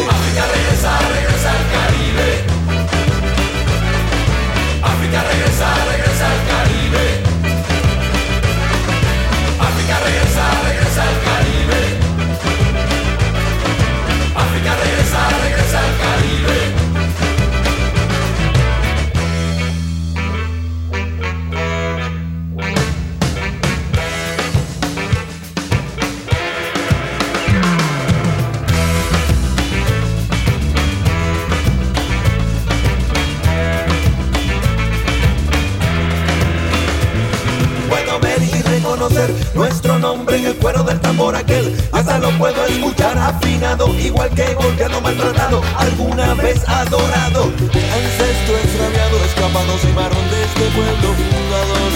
Tambor 41.21 41.37
aquel. 41.37 41.77
Hasta 41.93 42.19
lo 42.19 42.31
puedo 42.39 42.65
escuchar 42.67 43.17
afinado, 43.19 43.95
igual 43.99 44.31
que 44.31 44.55
golpeado, 44.55 45.01
maltratado, 45.01 45.61
alguna 45.77 46.35
vez 46.35 46.67
adorado. 46.67 47.45
Ancestro 47.45 48.57
extraviado, 48.65 49.17
escapado 49.27 49.79
sin 49.79 49.95
marrón 49.95 50.31
de 50.31 50.43
este 50.45 50.65
pueblo 50.77 51.09
fundador. 51.21 51.93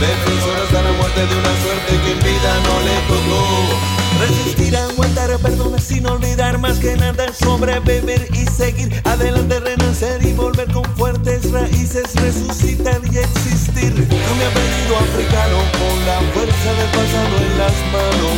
Defensor 0.00 0.56
hasta 0.64 0.82
la 0.82 0.92
muerte 0.92 1.20
de 1.20 1.34
una 1.36 1.54
suerte 1.62 1.92
que 2.02 2.12
en 2.12 2.18
vida 2.18 2.52
no 2.66 2.74
le 2.86 2.96
tocó. 3.08 4.01
Resistir, 4.22 4.76
aguantar, 4.76 5.36
perdonar 5.38 5.80
sin 5.80 6.06
olvidar 6.06 6.56
más 6.58 6.78
que 6.78 6.96
nada 6.96 7.32
sobrevivir 7.34 8.28
y 8.32 8.46
seguir 8.46 9.02
adelante, 9.04 9.58
renacer 9.58 10.24
y 10.24 10.32
volver 10.32 10.70
con 10.72 10.84
fuertes 10.94 11.50
raíces, 11.50 12.14
resucitar 12.14 13.00
y 13.10 13.18
existir. 13.18 13.92
No 13.92 14.34
me 14.36 14.44
ha 14.44 14.52
venido 14.54 14.96
africano 14.96 15.58
con 15.74 16.06
la 16.06 16.20
fuerza 16.34 16.70
del 16.78 16.90
pasado 16.94 17.34
en 17.46 17.58
las 17.58 17.76
manos, 17.90 18.36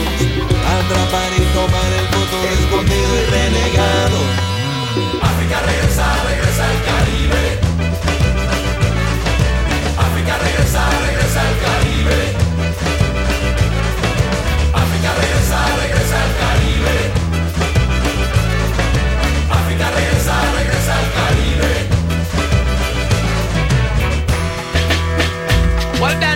atrapar 0.80 1.30
y 1.36 1.44
tomar 1.52 1.90
el 2.00 2.06
futuro 2.14 2.48
escondido 2.48 3.10
y 3.20 3.24
renegado. 3.30 4.18
África 5.20 5.60
regresa, 5.68 6.06
regresa 6.24 6.64
al 6.64 6.78
Caribe. 6.88 7.44
África 9.98 10.38
regresa, 10.38 10.88
regresa 11.06 11.40
al 11.42 11.56
Caribe. 11.60 12.43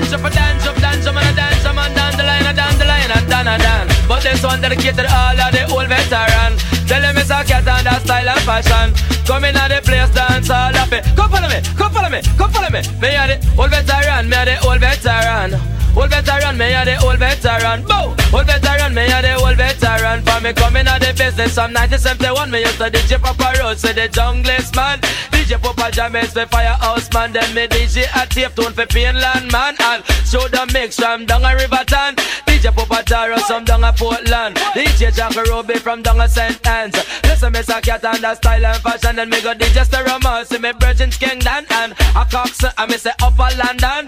Dance 0.08 0.24
up, 0.24 0.32
a 0.32 0.34
dance 0.34 0.66
up, 0.66 0.76
dance 0.76 1.06
up, 1.06 1.16
and 1.16 1.28
a 1.28 1.36
dance 1.36 1.64
up, 1.66 1.76
and 1.76 1.94
down 1.94 2.16
the 2.16 2.22
line, 2.22 2.46
a 2.46 2.54
down 2.54 2.78
the 2.78 2.84
line, 2.86 3.10
and 3.10 3.28
down 3.28 3.46
a 3.46 3.58
down. 3.58 3.88
But 4.08 4.22
this 4.22 4.42
one 4.42 4.58
dedicated 4.58 5.04
all 5.04 5.38
of 5.38 5.52
the 5.52 5.68
old 5.68 5.86
veteran. 5.86 6.56
Tell 6.88 7.02
them 7.02 7.18
it's 7.18 7.28
a 7.28 7.44
cat 7.44 7.68
and 7.68 7.84
that 7.84 8.00
style 8.00 8.26
and 8.26 8.40
fashion. 8.40 8.94
Come 9.26 9.44
in 9.44 9.54
at 9.54 9.68
the 9.68 9.84
place, 9.84 10.08
dance 10.16 10.48
all 10.48 10.72
it. 10.72 11.04
Come 11.14 11.30
follow 11.30 11.48
me, 11.50 11.60
come 11.76 11.92
follow 11.92 12.08
me, 12.08 12.22
come 12.38 12.50
follow 12.50 12.70
me. 12.70 12.80
Me 13.02 13.16
are 13.20 13.28
the 13.28 13.36
old 13.60 13.68
veteran, 13.68 14.30
me 14.30 14.36
are 14.38 14.46
the 14.46 14.66
old 14.66 14.80
veteran. 14.80 15.77
Old 15.98 16.10
veteran, 16.10 16.56
me 16.56 16.72
are 16.74 16.84
the 16.84 16.94
old 17.04 17.18
veteran. 17.18 17.82
Bow! 17.82 18.14
Old 18.32 18.46
veteran, 18.46 18.94
me 18.94 19.10
are 19.10 19.20
the 19.20 19.34
old 19.34 19.56
veteran. 19.56 20.22
For 20.22 20.40
me 20.40 20.52
coming 20.52 20.86
out 20.86 21.00
the 21.00 21.10
business 21.10 21.58
from 21.58 21.74
1971, 21.74 22.50
me 22.52 22.60
used 22.60 22.78
to 22.78 22.84
DJ 22.84 23.20
Papa 23.20 23.58
Road, 23.58 23.78
say 23.78 23.92
the 23.92 24.06
junglist 24.06 24.76
man. 24.76 25.00
DJ 25.34 25.60
Papa 25.60 25.90
James, 25.90 26.32
the 26.32 26.46
firehouse 26.46 27.12
man. 27.12 27.32
Then 27.32 27.52
me 27.52 27.66
DJ 27.66 28.06
a 28.14 28.28
tape 28.28 28.54
tune 28.54 28.72
for 28.74 28.86
Painland 28.86 29.50
man. 29.50 29.74
And 29.80 30.04
show 30.22 30.46
the 30.46 30.70
mix 30.72 31.00
from 31.00 31.26
down 31.26 31.44
a 31.44 31.56
Riverton. 31.56 32.14
DJ 32.46 32.72
Papa 32.72 33.02
Taro, 33.02 33.38
some 33.38 33.64
down 33.64 33.82
a 33.82 33.92
Portland. 33.92 34.54
DJ 34.78 35.12
Jack 35.12 35.34
Ruby 35.34 35.80
from 35.80 36.02
down 36.02 36.20
a 36.20 36.28
St. 36.28 36.64
Anne's. 36.64 36.94
Listen, 37.24 37.52
me 37.52 37.58
a 37.58 37.80
cat 37.80 38.04
and 38.04 38.22
the 38.22 38.34
style 38.36 38.66
and 38.66 38.82
fashion. 38.82 39.16
Then 39.16 39.30
me 39.30 39.40
go 39.42 39.52
DJ 39.52 39.84
Stereo 39.84 40.44
see 40.44 40.58
me 40.58 40.70
Virgin 40.78 41.10
Kingdom 41.10 41.66
and 41.70 41.92
a 42.14 42.24
Cox 42.30 42.62
and 42.62 42.90
me 42.90 42.96
say 42.98 43.10
Upper 43.20 43.50
London. 43.58 44.06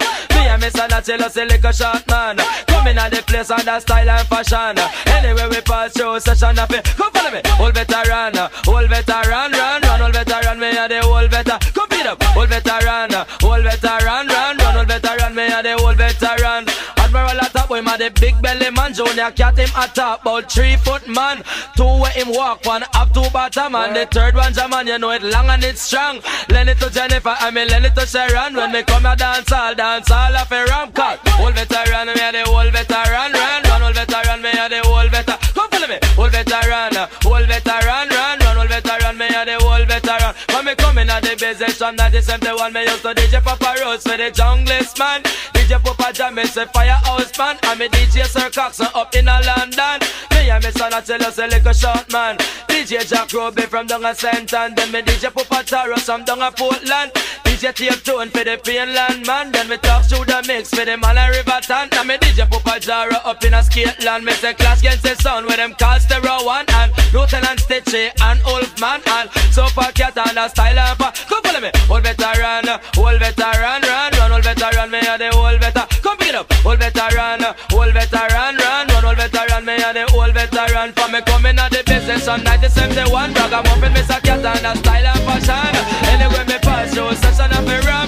Me 0.74 0.80
and 0.82 0.92
a 0.92 1.00
tell 1.02 1.22
us 1.24 1.36
a 1.36 1.72
short 1.72 2.06
man. 2.08 2.36
Coming 2.66 2.98
at 2.98 3.10
the 3.10 3.22
place 3.22 3.50
on 3.50 3.64
the 3.64 3.80
style 3.80 4.08
and 4.08 4.28
fashion. 4.28 4.78
Anyway 5.06 5.48
we 5.50 5.60
pass 5.62 5.92
through 5.92 6.20
session 6.20 6.58
of 6.58 6.70
it. 6.70 6.84
Come 6.96 7.12
follow 7.12 7.30
me, 7.30 7.40
old 7.58 7.74
veteran, 7.74 8.38
old 8.66 8.88
veteran, 8.88 9.52
run, 9.52 9.82
run, 9.82 10.02
old 10.02 10.14
veteran. 10.14 10.58
Me 10.58 10.70
a 10.76 10.88
the 10.88 11.02
old 11.02 11.30
veteran. 11.30 11.58
Come 11.74 11.88
beat 11.90 12.06
up, 12.06 12.36
old 12.36 12.48
veteran, 12.48 13.14
old 13.42 13.64
veteran, 13.64 14.29
the 18.00 18.10
big 18.20 18.40
belly 18.40 18.70
man. 18.70 18.94
Junior 18.94 19.30
cat 19.30 19.58
him 19.58 19.68
a 19.76 19.86
top, 19.88 20.22
about 20.22 20.50
three 20.50 20.76
foot 20.76 21.06
man. 21.06 21.44
Two 21.76 21.84
where 22.00 22.10
him 22.12 22.32
walk, 22.32 22.64
one 22.64 22.82
up 22.94 23.12
two 23.12 23.28
bottom, 23.30 23.74
and 23.76 23.94
the 23.94 24.06
third 24.06 24.34
one 24.34 24.52
Jaman. 24.52 24.86
You 24.86 24.98
know 24.98 25.10
it 25.10 25.22
long 25.22 25.48
and 25.48 25.62
it's 25.62 25.82
strong. 25.82 26.20
Lend 26.48 26.70
it 26.70 26.78
to 26.80 26.90
Jennifer, 26.90 27.36
I 27.38 27.50
mean 27.50 27.68
lend 27.68 27.84
it 27.84 27.94
to 27.94 28.06
Sharon. 28.06 28.56
When 28.56 28.72
me 28.72 28.82
come 28.82 29.06
a 29.06 29.14
dance 29.14 29.52
all, 29.52 29.74
dance 29.74 30.10
all 30.10 30.34
of 30.34 30.50
a 30.50 30.64
ram 30.64 30.92
cut. 30.92 31.20
Old 31.38 31.54
veteran, 31.54 32.08
me 32.08 32.20
a 32.20 32.32
the 32.32 32.42
old 32.48 32.72
veteran, 32.72 33.32
run, 33.32 33.62
run, 33.62 33.82
old 33.82 33.94
veteran, 33.94 34.42
me 34.42 34.50
a 34.50 34.68
the 34.68 34.80
old 34.88 35.10
veteran. 35.10 35.38
Come 35.54 35.68
follow 35.70 35.88
me, 35.88 35.98
old 36.16 36.32
veteran, 36.32 36.96
old 37.28 37.46
veteran, 37.46 38.08
coming 41.40 41.56
at 41.56 41.58
the 41.58 41.66
business 41.66 41.78
from 41.78 41.96
1971, 41.96 42.72
me 42.72 42.82
used 42.82 43.02
to 43.02 43.14
DJ 43.14 43.42
Papa 43.42 43.74
Rose 43.80 44.02
for 44.02 44.16
the 44.16 44.30
junglist 44.30 44.98
man. 44.98 45.22
DJ 45.54 45.82
Papa 45.82 46.12
Jam, 46.12 46.34
me 46.34 46.44
say 46.44 46.66
firehouse 46.66 47.36
man, 47.38 47.58
and 47.64 47.78
me 47.78 47.88
DJ 47.88 48.24
Sir 48.26 48.50
Cox 48.50 48.80
up 48.80 49.14
in 49.14 49.28
a 49.28 49.40
London. 49.42 50.29
And 50.50 50.64
me 50.64 50.70
son 50.72 50.92
a 50.92 51.00
tell 51.00 51.22
us 51.22 51.38
a 51.38 51.46
little 51.46 51.72
short 51.72 52.10
man. 52.12 52.36
DJ 52.66 53.08
Jack 53.08 53.32
Ruby 53.32 53.62
from 53.62 53.86
down 53.86 54.04
a 54.04 54.08
and 54.08 54.48
then 54.76 54.90
me 54.90 55.00
DJ 55.02 55.32
Papa 55.32 55.62
Taro 55.64 55.96
from 55.96 56.24
down 56.24 56.42
a 56.42 56.50
Portland. 56.50 57.12
DJ 57.44 57.72
Tape 57.74 58.02
Tune 58.02 58.30
for 58.30 58.42
the 58.42 58.58
Painland 58.58 59.26
man. 59.26 59.52
Then 59.52 59.68
me 59.68 59.76
talk 59.76 60.04
through 60.06 60.24
the 60.24 60.42
mix 60.48 60.70
for 60.70 60.84
the 60.84 60.96
man 60.96 61.18
a 61.18 61.30
Riverton. 61.30 61.88
And 61.92 62.08
me 62.08 62.16
DJ 62.16 62.50
Papa 62.50 62.80
Jaro 62.80 63.24
up 63.24 63.44
in 63.44 63.54
a 63.54 63.58
Skateland. 63.58 64.24
Me 64.24 64.32
say 64.32 64.54
class 64.54 64.80
against 64.80 65.04
the 65.04 65.14
sound 65.16 65.46
with 65.46 65.56
them 65.56 65.74
call 65.74 66.00
Stereo 66.00 66.44
One 66.44 66.66
and 66.68 66.90
Lieutenant 67.12 67.60
Stitchie 67.60 68.10
and 68.22 68.40
Wolfman 68.42 69.02
and 69.06 69.30
Super 69.54 69.92
Cat 69.94 70.18
and 70.18 70.38
a 70.38 70.48
style 70.48 70.96
pa. 70.96 71.12
Come 71.28 71.42
follow 71.42 71.60
me, 71.60 71.70
old 71.88 72.02
veteran, 72.02 72.66
old 72.98 73.18
veteran, 73.20 73.82
run, 73.86 74.12
run, 74.18 74.32
old 74.32 74.44
veteran, 74.44 74.90
me 74.90 74.98
a 74.98 75.18
the 75.18 75.30
old 75.30 75.60
veteran. 75.60 75.86
Come 76.02 76.16
pick 76.18 76.28
it 76.28 76.34
up, 76.34 76.50
old 76.66 76.78
veteran, 76.78 77.44
old 77.72 77.92
veteran, 77.94 78.56
veteran. 80.80 80.92
For 80.94 81.12
me 81.12 81.20
coming 81.22 81.58
at 81.58 81.70
the 81.70 81.82
business 81.84 82.28
on 82.28 82.44
1971, 82.44 83.34
ragamuffin, 83.34 83.92
Mr. 83.92 84.22
Cat 84.22 84.44
and 84.44 84.66
a 84.66 84.76
style 84.78 85.06
and 85.06 85.44
fashion. 85.44 85.74
Anyway, 86.08 86.44
me 86.46 86.58
pass 86.60 86.94
through 86.94 87.14
session 87.14 87.52
of 87.52 87.66
me 87.66 87.78
ram. 87.86 87.99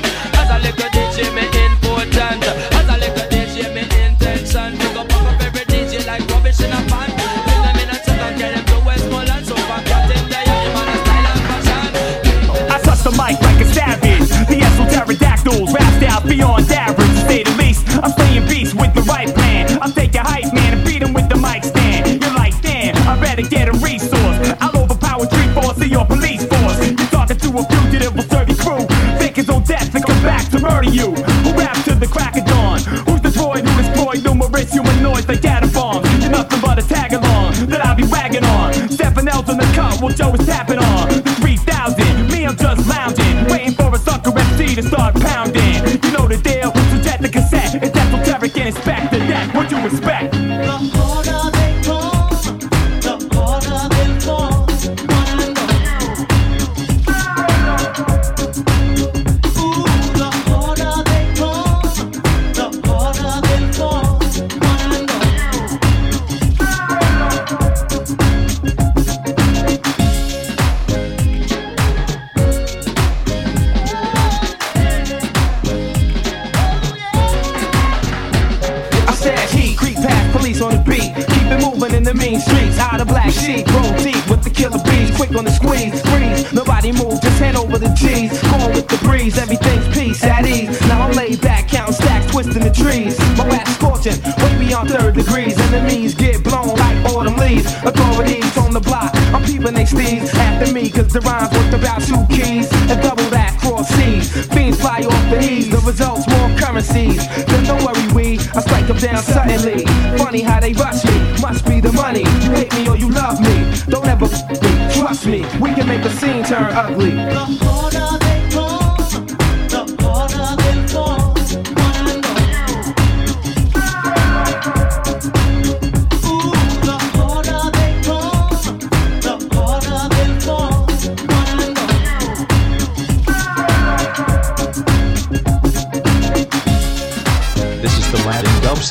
Worth 101.62 101.74
about 101.74 102.02
two 102.02 102.24
keys. 102.34 102.70
And 102.90 103.00
double 103.02 103.28
that 103.30 103.58
cross 103.60 103.88
seas. 103.88 104.30
Fiends 104.48 104.80
fly 104.80 105.00
off 105.02 105.30
the 105.30 105.40
ease. 105.40 105.70
The 105.70 105.78
results 105.78 106.26
more 106.28 106.48
currencies. 106.58 107.26
Then 107.46 107.64
don't 107.64 107.84
worry, 107.84 108.06
we. 108.12 108.38
I 108.54 108.60
strike 108.60 108.86
them 108.86 108.98
down 108.98 109.22
suddenly. 109.22 109.84
Funny 110.18 110.40
how 110.42 110.60
they 110.60 110.72
rush 110.72 111.04
me. 111.04 111.40
Must 111.40 111.64
be 111.66 111.80
the 111.80 111.92
money. 111.92 112.20
You 112.20 112.50
hate 112.52 112.72
me 112.74 112.88
or 112.88 112.96
you 112.96 113.10
love 113.10 113.40
me. 113.40 113.72
Don't 113.88 114.06
ever 114.06 114.26
f- 114.26 114.62
me. 114.62 115.00
Trust 115.00 115.26
me. 115.26 115.40
We 115.60 115.74
can 115.74 115.86
make 115.86 116.02
the 116.02 116.10
scene 116.10 116.44
turn 116.44 116.72
ugly. 116.72 118.21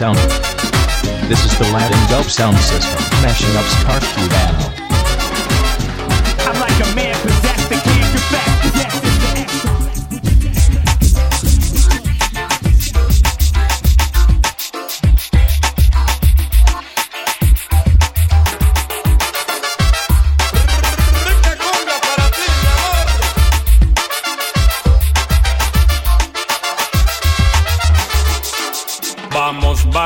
Sound. 0.01 0.17
This 1.29 1.45
is 1.45 1.55
the 1.59 1.65
Latin 1.71 2.09
dub 2.09 2.25
sound 2.25 2.57
system, 2.57 2.99
mashing 3.21 3.55
up 3.55 3.65
Ska 3.65 3.99
Cubano. 4.15 4.65
I'm 4.65 4.70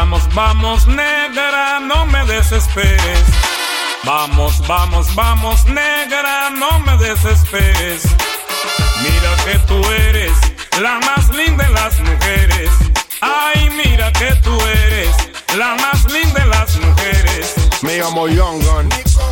Vamos, 0.06 0.36
vamos, 0.36 0.86
negra, 0.86 1.80
no 1.80 2.06
me 2.06 2.24
desesperes. 2.26 3.24
Vamos, 4.04 4.62
vamos, 4.68 5.08
vamos, 5.16 5.66
negra, 5.66 6.52
no 6.52 6.80
me 6.82 6.96
desesperes. 6.98 8.04
Mira 9.02 9.36
que 9.46 9.58
tú 9.66 9.84
eres 10.08 10.32
la 10.80 11.00
más 11.00 11.28
linda 11.36 11.66
de 11.66 11.74
las 11.74 12.00
mujeres. 12.02 12.70
Ay, 13.20 13.68
mira 13.72 14.12
que 14.12 14.36
tú 14.44 14.56
eres 14.62 15.10
la 15.58 15.74
más 15.74 16.06
linda 16.12 16.40
de 16.40 16.50
las 16.50 16.78
mujeres. 16.78 17.56
Me 17.82 17.98
llamo 17.98 18.28
Young 18.28 18.64
Gun. 18.64 18.90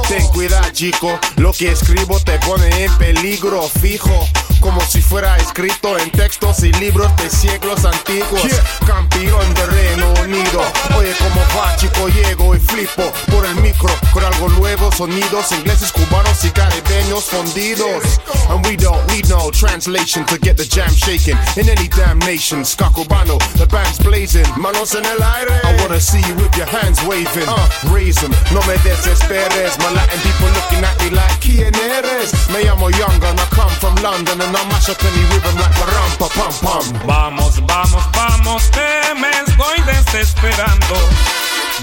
Ten 0.08 0.28
cuidado, 0.30 0.72
chico. 0.72 1.20
Lo 1.36 1.54
que 1.54 1.72
escribo 1.72 2.20
te 2.20 2.40
pone 2.40 2.86
en 2.86 2.98
peligro 2.98 3.62
fijo. 3.80 4.28
Como 4.64 4.80
si 4.80 5.02
fuera 5.02 5.36
escrito 5.36 5.98
en 6.00 6.10
textos 6.10 6.64
y 6.64 6.72
libros 6.72 7.14
de 7.18 7.30
siglos 7.30 7.84
antiguos. 7.84 8.42
Campeón 8.88 9.54
de 9.56 9.66
Reino 9.66 10.14
Unido. 10.24 10.62
Oye, 10.98 11.14
como 11.20 11.42
va, 11.56 11.76
chico, 11.76 12.08
llego 12.08 12.56
y 12.56 12.60
flipo 12.60 13.04
por 13.30 13.46
el 13.46 13.56
micro. 13.56 13.94
Con 14.14 14.24
algo 14.24 14.48
nuevo, 14.48 14.90
sonidos 14.94 15.52
ingleses, 15.52 15.92
cubanos 15.92 16.46
y 16.46 16.50
caribeños 16.52 17.26
fundidos. 17.26 18.04
And 18.50 18.66
we 18.66 18.78
don't 18.78 19.06
need 19.12 19.28
no 19.28 19.52
translation 19.52 20.26
to 20.28 20.38
get 20.40 20.56
the 20.56 20.66
jam 20.66 20.90
shaking 20.96 21.38
in 21.58 21.68
any 21.68 21.90
damn 21.90 22.20
nation. 22.20 22.64
Ska 22.64 22.86
Cubano, 22.86 23.38
the 23.58 23.68
band's 23.68 24.00
blazing. 24.00 24.48
Manos 24.58 24.96
en 24.96 25.04
el 25.06 25.22
aire. 25.22 25.60
I 25.66 25.76
wanna 25.82 26.00
see 26.00 26.22
you 26.22 26.36
with 26.36 26.56
your 26.56 26.68
hands 26.68 27.04
waving. 27.04 27.48
Uh, 27.50 27.68
raise 27.92 28.24
'em, 28.24 28.32
no 28.54 28.62
me 28.62 28.78
desesperes. 28.84 29.78
My 29.80 29.92
Latin 29.92 30.20
people 30.22 30.48
looking 30.56 30.86
at 30.86 30.96
me 31.04 31.10
like, 31.10 31.40
¿quién 31.42 31.76
eres? 31.76 32.32
Me 32.50 32.64
llamo 32.64 32.90
Young 32.92 33.22
and 33.24 33.40
I 33.40 33.46
come 33.52 33.72
from 33.82 33.96
London 34.02 34.40
and 34.42 34.53
I 34.56 34.64
mash 34.70 34.90
up 34.90 35.04
any 35.04 35.24
rhythm 35.30 35.58
like 35.58 35.78
a 35.82 35.86
ram 35.94 36.12
pa 36.20 36.28
pam 36.30 36.54
pam. 36.62 37.08
Vamos, 37.08 37.60
vamos, 37.66 38.04
vamos, 38.14 38.70
que 38.70 39.14
me 39.20 39.30
estoy 39.30 39.82
desesperando. 39.82 40.96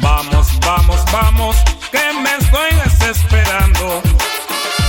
Vamos, 0.01 0.47
vamos, 0.61 1.01
vamos, 1.11 1.57
que 1.91 2.05
me 2.23 2.31
estoy 2.39 2.71
desesperando. 2.85 4.03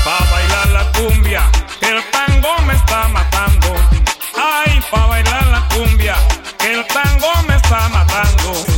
Pa' 0.06 0.26
bailar 0.32 0.68
la 0.78 0.92
cumbia, 0.92 1.44
que 1.80 1.90
el 1.90 2.04
tango 2.12 2.62
me 2.68 2.74
está 2.76 3.08
matando. 3.08 3.76
Ay, 4.38 4.80
pa' 4.92 5.08
bailar 5.08 5.48
la 5.48 5.68
cumbia, 5.74 6.16
que 6.60 6.74
el 6.74 6.86
tango 6.86 7.32
me 7.48 7.56
está 7.56 7.90
matando. 7.90 8.71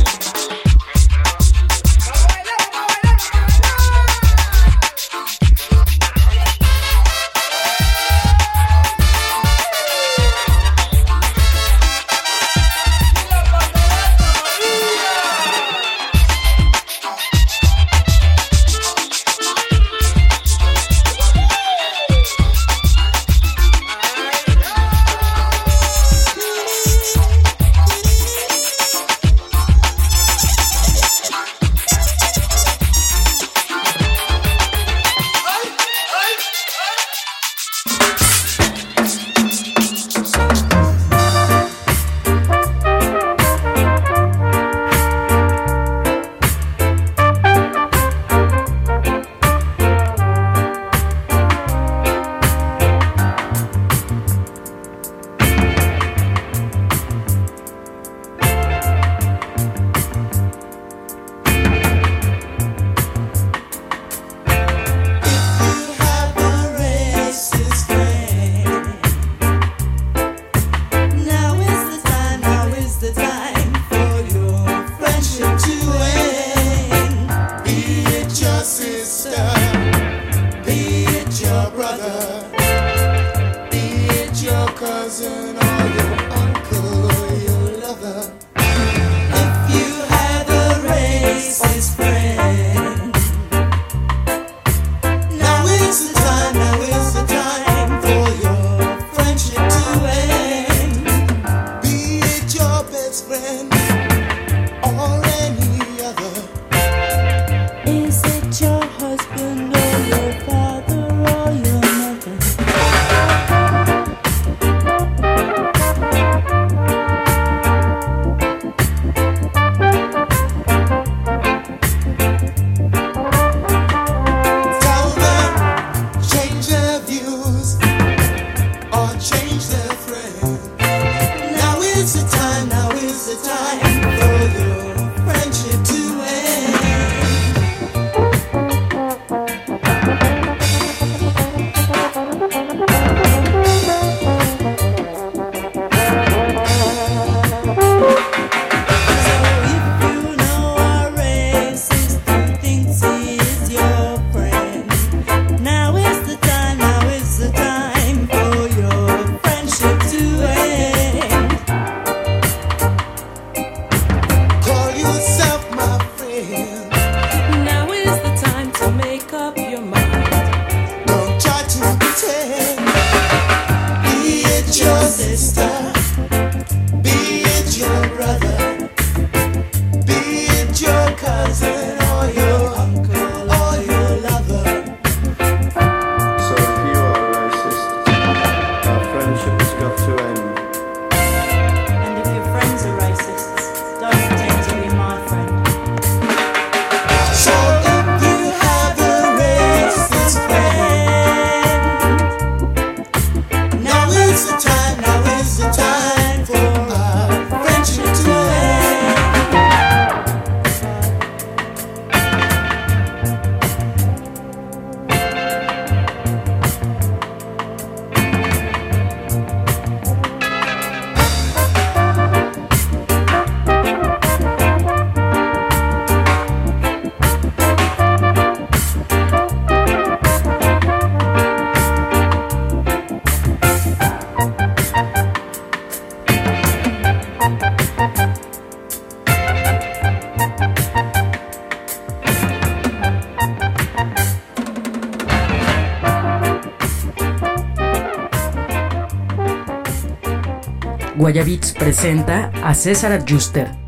Guayabits 251.24 251.72
presenta 251.72 252.52
a 252.62 252.74
César. 252.74 253.24
Euforia. 253.26 253.83